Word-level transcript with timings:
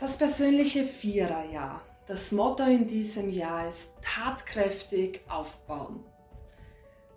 Das 0.00 0.16
persönliche 0.16 0.84
Viererjahr. 0.84 1.84
Das 2.06 2.30
Motto 2.30 2.62
in 2.62 2.86
diesem 2.86 3.30
Jahr 3.30 3.66
ist 3.66 3.90
tatkräftig 4.00 5.22
aufbauen. 5.28 6.04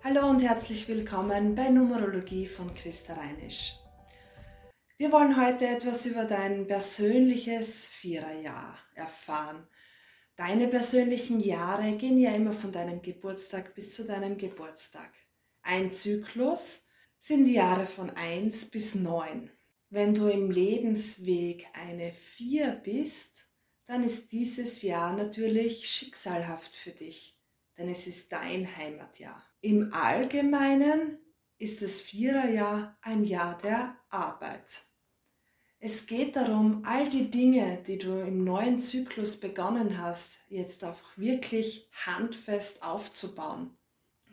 Hallo 0.02 0.28
und 0.28 0.40
herzlich 0.40 0.88
willkommen 0.88 1.54
bei 1.54 1.68
Numerologie 1.68 2.44
von 2.44 2.74
Christa 2.74 3.14
Reinisch. 3.14 3.74
Wir 4.96 5.12
wollen 5.12 5.40
heute 5.40 5.68
etwas 5.68 6.06
über 6.06 6.24
dein 6.24 6.66
persönliches 6.66 7.86
Viererjahr 7.86 8.76
erfahren. 8.96 9.68
Deine 10.34 10.66
persönlichen 10.66 11.38
Jahre 11.38 11.92
gehen 11.92 12.18
ja 12.18 12.32
immer 12.32 12.52
von 12.52 12.72
deinem 12.72 13.00
Geburtstag 13.00 13.76
bis 13.76 13.94
zu 13.94 14.04
deinem 14.04 14.36
Geburtstag. 14.36 15.12
Ein 15.62 15.92
Zyklus 15.92 16.88
sind 17.20 17.44
die 17.44 17.54
Jahre 17.54 17.86
von 17.86 18.10
1 18.10 18.72
bis 18.72 18.96
9. 18.96 19.52
Wenn 19.94 20.14
du 20.14 20.26
im 20.28 20.50
Lebensweg 20.50 21.66
eine 21.74 22.14
4 22.14 22.80
bist, 22.82 23.44
dann 23.84 24.02
ist 24.02 24.32
dieses 24.32 24.80
Jahr 24.80 25.12
natürlich 25.14 25.86
schicksalhaft 25.86 26.74
für 26.74 26.92
dich, 26.92 27.38
denn 27.76 27.90
es 27.90 28.06
ist 28.06 28.32
dein 28.32 28.74
Heimatjahr. 28.74 29.44
Im 29.60 29.92
Allgemeinen 29.92 31.18
ist 31.58 31.82
das 31.82 32.00
Viererjahr 32.00 32.96
ein 33.02 33.22
Jahr 33.24 33.58
der 33.58 33.94
Arbeit. 34.08 34.86
Es 35.78 36.06
geht 36.06 36.36
darum, 36.36 36.84
all 36.86 37.10
die 37.10 37.30
Dinge, 37.30 37.82
die 37.86 37.98
du 37.98 38.18
im 38.18 38.44
neuen 38.44 38.80
Zyklus 38.80 39.38
begonnen 39.38 39.98
hast, 39.98 40.38
jetzt 40.48 40.84
auch 40.84 41.00
wirklich 41.16 41.90
handfest 42.06 42.82
aufzubauen. 42.82 43.76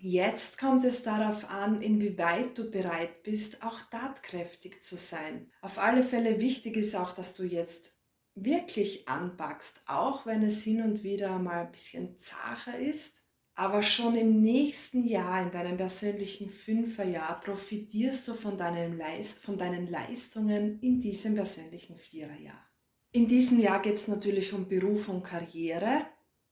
Jetzt 0.01 0.57
kommt 0.57 0.85
es 0.85 1.03
darauf 1.03 1.49
an, 1.49 1.81
inwieweit 1.81 2.57
du 2.57 2.71
bereit 2.71 3.21
bist, 3.21 3.61
auch 3.61 3.81
tatkräftig 3.91 4.81
zu 4.81 4.95
sein. 4.95 5.51
Auf 5.61 5.77
alle 5.77 6.03
Fälle 6.03 6.39
wichtig 6.39 6.77
ist 6.77 6.95
auch, 6.95 7.11
dass 7.11 7.33
du 7.33 7.43
jetzt 7.43 7.91
wirklich 8.33 9.09
anpackst, 9.09 9.81
auch 9.87 10.25
wenn 10.25 10.41
es 10.43 10.63
hin 10.63 10.81
und 10.81 11.03
wieder 11.03 11.37
mal 11.37 11.65
ein 11.65 11.71
bisschen 11.73 12.15
zacher 12.17 12.79
ist. 12.79 13.23
Aber 13.55 13.83
schon 13.83 14.15
im 14.15 14.41
nächsten 14.41 15.03
Jahr, 15.03 15.41
in 15.41 15.51
deinem 15.51 15.75
persönlichen 15.75 16.47
Fünferjahr, 16.47 17.37
profitierst 17.41 18.25
du 18.29 18.33
von 18.35 18.57
von 18.57 19.57
deinen 19.57 19.89
Leistungen 19.89 20.79
in 20.79 21.01
diesem 21.01 21.35
persönlichen 21.35 21.97
Viererjahr. 21.97 22.65
In 23.11 23.27
diesem 23.27 23.59
Jahr 23.59 23.81
geht 23.81 23.95
es 23.95 24.07
natürlich 24.07 24.53
um 24.53 24.69
Beruf 24.69 25.09
und 25.09 25.23
Karriere. 25.23 26.05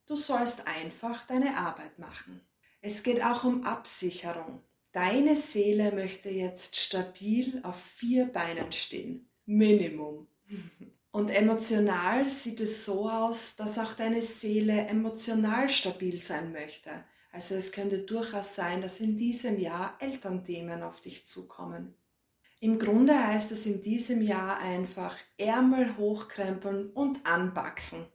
Du 0.05 0.17
sollst 0.17 0.67
einfach 0.67 1.25
deine 1.27 1.55
Arbeit 1.55 1.97
machen. 1.97 2.41
Es 2.87 3.03
geht 3.03 3.21
auch 3.21 3.43
um 3.43 3.65
Absicherung. 3.65 4.61
Deine 4.93 5.35
Seele 5.35 5.91
möchte 5.91 6.29
jetzt 6.29 6.77
stabil 6.77 7.59
auf 7.63 7.75
vier 7.75 8.27
Beinen 8.27 8.71
stehen. 8.71 9.29
Minimum. 9.45 10.29
Und 11.11 11.29
emotional 11.29 12.29
sieht 12.29 12.61
es 12.61 12.85
so 12.85 13.09
aus, 13.09 13.57
dass 13.57 13.77
auch 13.77 13.91
deine 13.91 14.21
Seele 14.21 14.87
emotional 14.87 15.67
stabil 15.67 16.21
sein 16.21 16.53
möchte. 16.53 17.03
Also 17.33 17.55
es 17.55 17.73
könnte 17.73 17.99
durchaus 17.99 18.55
sein, 18.55 18.81
dass 18.81 19.01
in 19.01 19.17
diesem 19.17 19.59
Jahr 19.59 19.97
Elternthemen 19.99 20.81
auf 20.81 21.01
dich 21.01 21.27
zukommen. 21.27 21.93
Im 22.61 22.79
Grunde 22.79 23.21
heißt 23.21 23.51
es 23.51 23.65
in 23.65 23.81
diesem 23.81 24.21
Jahr 24.21 24.59
einfach 24.59 25.17
Ärmel 25.37 25.97
hochkrempeln 25.97 26.91
und 26.91 27.25
anbacken. 27.25 28.05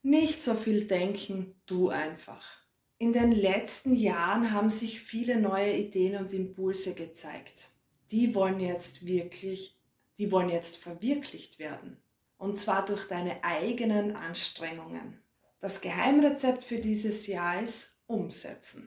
Nicht 0.00 0.42
so 0.42 0.54
viel 0.54 0.86
denken, 0.86 1.60
du 1.66 1.90
einfach. 1.90 2.62
In 3.02 3.12
den 3.12 3.32
letzten 3.32 3.96
Jahren 3.96 4.52
haben 4.52 4.70
sich 4.70 5.00
viele 5.00 5.40
neue 5.40 5.76
Ideen 5.76 6.14
und 6.14 6.32
Impulse 6.32 6.94
gezeigt. 6.94 7.70
Die 8.12 8.32
wollen 8.32 8.60
jetzt 8.60 9.04
wirklich, 9.04 9.76
die 10.18 10.30
wollen 10.30 10.50
jetzt 10.50 10.76
verwirklicht 10.76 11.58
werden. 11.58 11.96
Und 12.36 12.56
zwar 12.56 12.84
durch 12.84 13.08
deine 13.08 13.42
eigenen 13.42 14.14
Anstrengungen. 14.14 15.20
Das 15.58 15.80
Geheimrezept 15.80 16.62
für 16.62 16.78
dieses 16.78 17.26
Jahr 17.26 17.60
ist 17.60 17.98
umsetzen. 18.06 18.86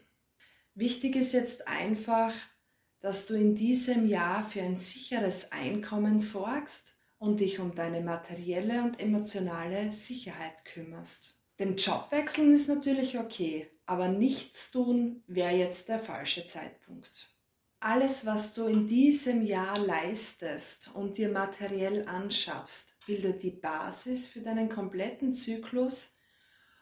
Wichtig 0.76 1.18
ist 1.18 1.34
jetzt 1.34 1.68
einfach, 1.68 2.32
dass 3.02 3.26
du 3.26 3.34
in 3.34 3.54
diesem 3.54 4.08
Jahr 4.08 4.50
für 4.50 4.62
ein 4.62 4.78
sicheres 4.78 5.52
Einkommen 5.52 6.22
sorgst 6.22 6.96
und 7.18 7.42
dich 7.42 7.60
um 7.60 7.76
deine 7.76 8.00
materielle 8.00 8.82
und 8.82 8.98
emotionale 8.98 9.92
Sicherheit 9.92 10.64
kümmerst. 10.64 11.45
Den 11.60 11.78
Job 11.78 12.08
wechseln 12.12 12.54
ist 12.54 12.68
natürlich 12.68 13.18
okay, 13.18 13.70
aber 13.86 14.10
nichts 14.10 14.72
tun 14.72 15.24
wäre 15.28 15.56
jetzt 15.56 15.88
der 15.88 16.00
falsche 16.00 16.46
Zeitpunkt. 16.46 17.30
Alles, 17.80 18.26
was 18.26 18.54
du 18.54 18.66
in 18.66 18.88
diesem 18.88 19.42
Jahr 19.42 19.78
leistest 19.78 20.90
und 20.94 21.18
dir 21.18 21.30
materiell 21.30 22.08
anschaffst, 22.08 22.96
bildet 23.06 23.44
die 23.44 23.52
Basis 23.52 24.28
für 24.28 24.42
deinen 24.42 24.70
kompletten 24.70 25.32
Zyklus 25.32 26.18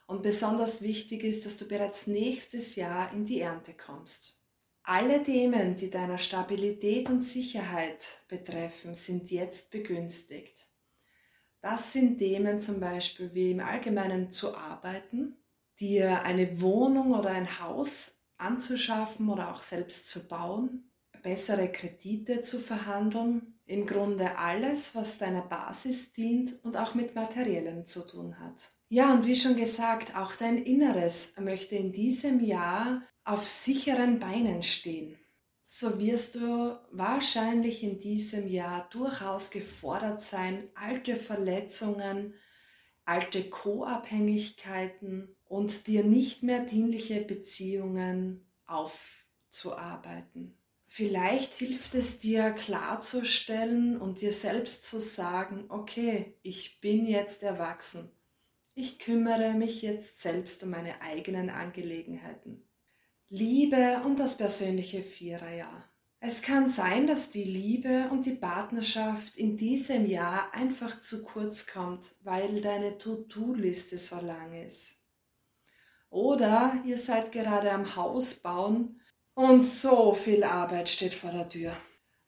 und 0.07 0.23
besonders 0.23 0.81
wichtig 0.81 1.23
ist, 1.23 1.45
dass 1.45 1.57
du 1.57 1.67
bereits 1.67 2.07
nächstes 2.07 2.75
Jahr 2.75 3.11
in 3.13 3.25
die 3.25 3.41
Ernte 3.41 3.73
kommst. 3.73 4.41
Alle 4.83 5.23
Themen, 5.23 5.75
die 5.75 5.89
deiner 5.89 6.17
Stabilität 6.17 7.09
und 7.09 7.21
Sicherheit 7.21 8.03
betreffen, 8.27 8.95
sind 8.95 9.29
jetzt 9.29 9.71
begünstigt. 9.71 10.67
Das 11.63 11.93
sind 11.93 12.17
Themen 12.17 12.59
zum 12.59 12.81
Beispiel 12.81 13.33
wie 13.33 13.51
im 13.51 13.61
Allgemeinen 13.61 14.29
zu 14.29 14.53
arbeiten, 14.53 15.37
dir 15.79 16.23
eine 16.23 16.59
Wohnung 16.59 17.13
oder 17.13 17.29
ein 17.29 17.61
Haus 17.61 18.17
anzuschaffen 18.37 19.29
oder 19.29 19.49
auch 19.49 19.61
selbst 19.61 20.09
zu 20.09 20.27
bauen, 20.27 20.91
bessere 21.21 21.71
Kredite 21.71 22.41
zu 22.41 22.59
verhandeln, 22.59 23.57
im 23.65 23.85
Grunde 23.85 24.37
alles, 24.37 24.93
was 24.93 25.17
deiner 25.17 25.41
Basis 25.41 26.11
dient 26.11 26.53
und 26.65 26.75
auch 26.75 26.95
mit 26.95 27.15
Materiellen 27.15 27.85
zu 27.85 28.05
tun 28.05 28.37
hat. 28.39 28.73
Ja, 28.89 29.13
und 29.13 29.25
wie 29.25 29.37
schon 29.37 29.55
gesagt, 29.55 30.17
auch 30.17 30.35
dein 30.35 30.57
Inneres 30.57 31.33
möchte 31.39 31.75
in 31.75 31.93
diesem 31.93 32.43
Jahr 32.43 33.03
auf 33.23 33.47
sicheren 33.47 34.19
Beinen 34.19 34.63
stehen. 34.63 35.17
So 35.65 35.99
wirst 35.99 36.35
du 36.35 36.79
wahrscheinlich 36.91 37.83
in 37.83 37.99
diesem 37.99 38.47
Jahr 38.47 38.87
durchaus 38.91 39.49
gefordert 39.49 40.21
sein, 40.21 40.69
alte 40.75 41.15
Verletzungen, 41.15 42.35
alte 43.05 43.49
Co-Abhängigkeiten 43.49 45.35
und 45.45 45.87
dir 45.87 46.03
nicht 46.03 46.43
mehr 46.43 46.61
dienliche 46.61 47.21
Beziehungen 47.21 48.45
aufzuarbeiten. 48.65 50.57
Vielleicht 50.87 51.55
hilft 51.55 51.95
es 51.95 52.19
dir 52.19 52.51
klarzustellen 52.51 53.99
und 53.99 54.21
dir 54.21 54.31
selbst 54.31 54.85
zu 54.85 54.99
sagen, 54.99 55.65
okay, 55.69 56.37
ich 56.43 56.81
bin 56.81 57.07
jetzt 57.07 57.41
erwachsen. 57.41 58.11
Ich 58.75 58.99
kümmere 58.99 59.53
mich 59.53 59.81
jetzt 59.81 60.21
selbst 60.21 60.63
um 60.63 60.69
meine 60.69 61.01
eigenen 61.01 61.49
Angelegenheiten. 61.49 62.63
Liebe 63.35 63.99
und 64.05 64.19
das 64.19 64.37
persönliche 64.37 65.01
Viererjahr. 65.01 65.89
Es 66.19 66.43
kann 66.43 66.67
sein, 66.67 67.07
dass 67.07 67.31
die 67.31 67.43
Liebe 67.43 68.07
und 68.11 68.27
die 68.27 68.35
Partnerschaft 68.35 69.35
in 69.37 69.57
diesem 69.57 70.05
Jahr 70.05 70.53
einfach 70.53 70.99
zu 70.99 71.23
kurz 71.23 71.65
kommt, 71.65 72.13
weil 72.21 72.61
deine 72.61 72.99
To-Do-Liste 72.99 73.97
so 73.97 74.17
lang 74.17 74.53
ist. 74.53 74.99
Oder 76.11 76.79
ihr 76.85 76.99
seid 76.99 77.31
gerade 77.31 77.71
am 77.71 77.95
Haus 77.95 78.35
bauen 78.35 79.01
und 79.33 79.63
so 79.63 80.13
viel 80.13 80.43
Arbeit 80.43 80.87
steht 80.87 81.15
vor 81.15 81.31
der 81.31 81.49
Tür. 81.49 81.75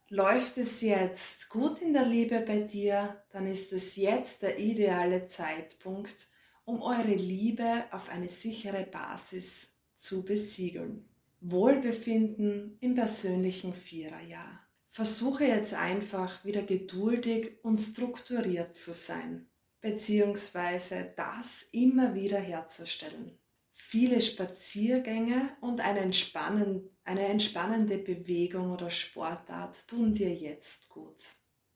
Läuft 0.10 0.58
es 0.58 0.82
jetzt 0.82 1.50
gut 1.50 1.84
in 1.84 1.94
der 1.94 2.08
Liebe 2.08 2.40
bei 2.40 2.62
dir, 2.62 3.24
dann 3.30 3.46
ist 3.46 3.74
es 3.74 3.96
jetzt 3.96 4.42
der 4.42 4.58
ideale 4.58 5.28
Zeitpunkt, 5.28 6.30
um 6.64 6.82
eure 6.82 7.14
Liebe 7.14 7.84
auf 7.92 8.10
eine 8.10 8.28
sichere 8.28 8.86
Basis 8.86 9.75
zu 10.06 10.24
besiegeln. 10.24 11.10
Wohlbefinden 11.42 12.78
im 12.80 12.96
persönlichen 12.96 13.74
Viererjahr. 13.74 14.62
Versuche 14.90 15.46
jetzt 15.46 15.74
einfach 15.74 16.46
wieder 16.46 16.64
geduldig 16.64 17.58
und 17.64 17.78
strukturiert 17.78 18.76
zu 18.76 18.94
sein, 18.94 19.50
beziehungsweise 19.82 21.14
das 21.16 21.68
immer 21.72 22.16
wieder 22.16 22.40
herzustellen 22.40 23.38
viele 23.76 24.22
Spaziergänge 24.22 25.56
und 25.62 25.82
eine, 25.82 26.00
entspannen, 26.00 26.90
eine 27.04 27.28
entspannende 27.28 27.98
Bewegung 27.98 28.72
oder 28.72 28.90
Sportart 28.90 29.88
tun 29.88 30.14
dir 30.14 30.34
jetzt 30.34 30.90
gut. 30.90 31.22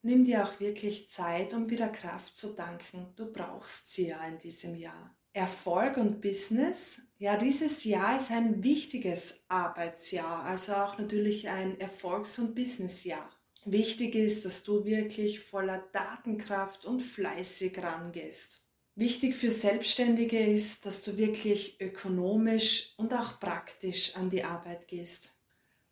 Nimm 0.02 0.24
dir 0.24 0.46
auch 0.46 0.60
wirklich 0.62 1.10
Zeit, 1.10 1.54
um 1.54 1.70
wieder 1.70 1.90
Kraft 1.90 2.38
zu 2.38 2.56
danken. 2.56 3.14
Du 3.18 3.32
brauchst 3.32 3.92
sie 3.92 4.08
ja 4.08 4.26
in 4.26 4.40
diesem 4.40 4.76
Jahr. 4.76 5.19
Erfolg 5.34 5.98
und 5.98 6.22
Business. 6.22 7.02
Ja, 7.18 7.38
dieses 7.38 7.84
Jahr 7.84 8.18
ist 8.18 8.32
ein 8.32 8.64
wichtiges 8.64 9.44
Arbeitsjahr, 9.48 10.44
also 10.44 10.74
auch 10.74 10.98
natürlich 10.98 11.50
ein 11.50 11.80
Erfolgs- 11.80 12.40
und 12.40 12.56
Businessjahr. 12.56 13.30
Wichtig 13.66 14.16
ist, 14.16 14.46
dass 14.46 14.64
du 14.64 14.86
wirklich 14.86 15.42
voller 15.42 15.84
Datenkraft 15.92 16.86
und 16.86 17.04
fleißig 17.04 17.78
rangehst. 17.78 18.64
Wichtig 18.96 19.36
für 19.36 19.52
Selbstständige 19.52 20.40
ist, 20.40 20.86
dass 20.86 21.02
du 21.02 21.18
wirklich 21.18 21.80
ökonomisch 21.80 22.94
und 22.98 23.14
auch 23.14 23.40
praktisch 23.40 24.16
an 24.16 24.30
die 24.30 24.44
Arbeit 24.44 24.88
gehst. 24.88 25.32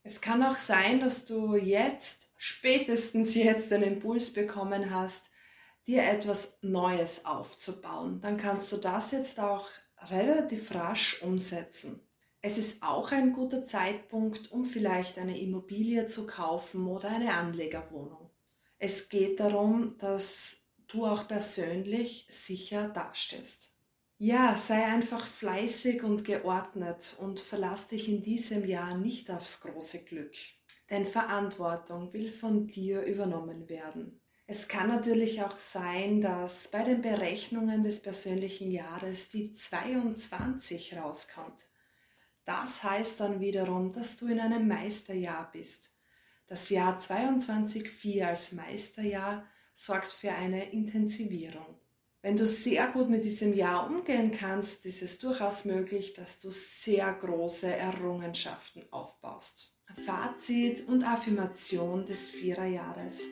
Es 0.04 0.22
kann 0.22 0.42
auch 0.44 0.58
sein, 0.58 1.00
dass 1.00 1.26
du 1.26 1.56
jetzt, 1.56 2.30
spätestens 2.38 3.36
jetzt, 3.36 3.72
den 3.72 3.84
Impuls 3.84 4.32
bekommen 4.32 4.90
hast, 4.92 5.30
dir 5.88 6.04
etwas 6.04 6.58
Neues 6.62 7.26
aufzubauen, 7.26 8.20
dann 8.22 8.38
kannst 8.38 8.72
du 8.74 8.78
das 8.78 9.12
jetzt 9.12 9.40
auch 9.40 9.68
relativ 10.10 10.76
rasch 10.76 11.22
umsetzen. 11.24 12.02
Es 12.42 12.58
ist 12.58 12.84
auch 12.84 13.12
ein 13.12 13.34
guter 13.34 13.66
Zeitpunkt, 13.66 14.52
um 14.52 14.64
vielleicht 14.64 15.18
eine 15.18 15.40
Immobilie 15.40 16.06
zu 16.06 16.28
kaufen 16.28 16.88
oder 16.88 17.10
eine 17.10 17.34
Anlegerwohnung. 17.34 18.30
Es 18.78 19.10
geht 19.10 19.40
darum, 19.40 19.98
dass 19.98 20.68
du 20.88 21.06
auch 21.06 21.28
persönlich 21.28 22.28
sicher 22.30 22.90
dastehst. 22.90 23.74
Ja, 24.20 24.58
sei 24.58 24.86
einfach 24.86 25.26
fleißig 25.26 26.04
und 26.04 26.26
geordnet 26.26 27.16
und 27.20 27.40
verlass 27.40 27.88
dich 27.88 28.08
in 28.10 28.22
diesem 28.22 28.66
Jahr 28.66 28.98
nicht 28.98 29.30
aufs 29.30 29.62
große 29.62 30.06
Glück. 30.06 30.36
Denn 30.90 31.06
Verantwortung 31.06 32.14
will 32.14 32.32
von 32.32 32.66
dir 32.68 33.02
übernommen 33.04 33.68
werden. 33.68 34.22
Es 34.50 34.70
kann 34.70 34.88
natürlich 34.88 35.44
auch 35.44 35.60
sein, 35.60 36.22
dass 36.22 36.70
bei 36.70 36.82
den 36.84 37.02
Berechnungen 37.02 37.84
des 37.84 38.02
persönlichen 38.02 38.72
Jahres 38.72 39.28
die 39.28 39.52
22 39.52 40.96
rauskommt. 40.96 41.68
Das 42.46 42.82
heißt 42.82 43.20
dann 43.20 43.42
wiederum, 43.42 43.92
dass 43.92 44.16
du 44.16 44.28
in 44.28 44.40
einem 44.40 44.66
Meisterjahr 44.66 45.50
bist. 45.52 45.92
Das 46.48 46.70
Jahr 46.70 46.98
22.4 46.98 48.24
als 48.26 48.54
Meisterjahr 48.54 49.46
sorgt 49.74 50.14
für 50.14 50.32
eine 50.32 50.72
Intensivierung. 50.72 51.78
Wenn 52.22 52.38
du 52.38 52.48
sehr 52.48 52.88
gut 52.88 53.10
mit 53.10 53.26
diesem 53.26 53.54
Jahr 53.54 53.86
umgehen 53.90 54.32
kannst, 54.32 54.86
ist 54.86 55.02
es 55.02 55.18
durchaus 55.18 55.66
möglich, 55.66 56.14
dass 56.14 56.40
du 56.40 56.52
sehr 56.52 57.14
große 57.14 57.68
Errungenschaften 57.68 58.84
aufbaust. 58.92 59.82
Fazit 60.06 60.88
und 60.88 61.04
Affirmation 61.04 62.06
des 62.06 62.30
Viererjahres. 62.30 63.24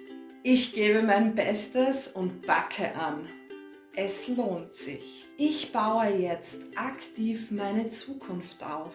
Ich 0.48 0.74
gebe 0.74 1.02
mein 1.02 1.34
Bestes 1.34 2.08
und 2.08 2.46
backe 2.46 2.96
an. 2.96 3.28
Es 3.96 4.28
lohnt 4.28 4.76
sich. 4.76 5.26
Ich 5.38 5.72
baue 5.72 6.06
jetzt 6.06 6.60
aktiv 6.76 7.50
meine 7.50 7.90
Zukunft 7.90 8.64
auf 8.64 8.94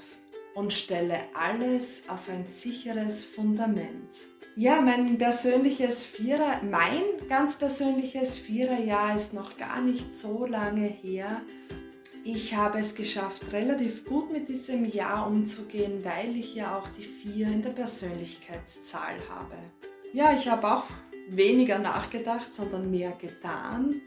und 0.55 0.73
stelle 0.73 1.19
alles 1.35 2.05
auf 2.07 2.29
ein 2.29 2.47
sicheres 2.47 3.25
Fundament. 3.25 4.13
Ja, 4.55 4.81
mein 4.81 5.19
persönliches 5.19 6.05
Vierer, 6.05 6.61
mein 6.63 7.03
ganz 7.29 7.57
persönliches 7.57 8.39
Viererjahr 8.39 9.17
ist 9.17 9.35
noch 9.35 9.57
gar 9.57 9.81
nicht 9.81 10.13
so 10.15 10.47
lange 10.47 10.87
her. 10.87 11.43
Ich 12.23 12.55
habe 12.55 12.79
es 12.79 12.95
geschafft, 12.95 13.53
relativ 13.53 14.05
gut 14.05 14.33
mit 14.33 14.49
diesem 14.49 14.85
Jahr 14.85 15.27
umzugehen, 15.27 16.05
weil 16.05 16.37
ich 16.37 16.55
ja 16.55 16.79
auch 16.79 16.89
die 16.91 17.03
Vier 17.03 17.49
in 17.49 17.63
der 17.63 17.71
Persönlichkeitszahl 17.71 19.17
habe. 19.29 19.57
Ja, 20.13 20.33
ich 20.33 20.49
habe 20.49 20.73
auch 20.73 20.85
weniger 21.37 21.79
nachgedacht, 21.79 22.53
sondern 22.53 22.91
mehr 22.91 23.13
getan 23.13 24.01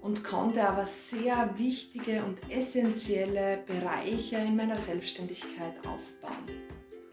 und 0.00 0.24
konnte 0.24 0.66
aber 0.66 0.86
sehr 0.86 1.54
wichtige 1.56 2.22
und 2.24 2.38
essentielle 2.50 3.58
Bereiche 3.66 4.36
in 4.36 4.56
meiner 4.56 4.78
Selbstständigkeit 4.78 5.74
aufbauen. 5.86 6.46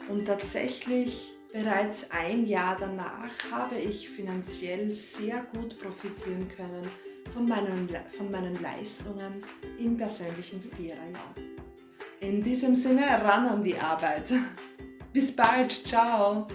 Und 0.09 0.25
tatsächlich 0.25 1.31
bereits 1.51 2.11
ein 2.11 2.45
Jahr 2.45 2.77
danach 2.79 3.31
habe 3.51 3.77
ich 3.77 4.09
finanziell 4.09 4.89
sehr 4.91 5.45
gut 5.53 5.79
profitieren 5.79 6.47
können 6.55 6.87
von 7.33 7.47
meinen, 7.47 7.89
von 8.15 8.29
meinen 8.29 8.61
Leistungen 8.61 9.41
im 9.79 9.97
persönlichen 9.97 10.61
Viererjahr. 10.61 11.35
In 12.19 12.43
diesem 12.43 12.75
Sinne 12.75 13.03
ran 13.23 13.47
an 13.47 13.63
die 13.63 13.77
Arbeit. 13.77 14.31
Bis 15.13 15.35
bald, 15.35 15.71
ciao! 15.71 16.47